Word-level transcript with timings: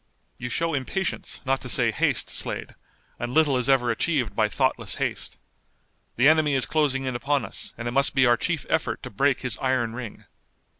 "You 0.39 0.49
show 0.49 0.73
impatience, 0.73 1.41
not 1.45 1.61
to 1.61 1.69
say 1.69 1.91
haste, 1.91 2.27
Slade, 2.27 2.73
and 3.19 3.31
little 3.35 3.55
is 3.55 3.69
ever 3.69 3.91
achieved 3.91 4.35
by 4.35 4.49
thoughtless 4.49 4.95
haste. 4.95 5.37
The 6.15 6.27
enemy 6.27 6.55
is 6.55 6.65
closing 6.65 7.05
in 7.05 7.15
upon 7.15 7.45
us, 7.45 7.75
and 7.77 7.87
it 7.87 7.91
must 7.91 8.15
be 8.15 8.25
our 8.25 8.35
chief 8.35 8.65
effort 8.67 9.03
to 9.03 9.11
break 9.11 9.41
his 9.41 9.59
iron 9.61 9.93
ring. 9.93 10.25